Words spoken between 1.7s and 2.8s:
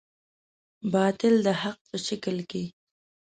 په شکل کې.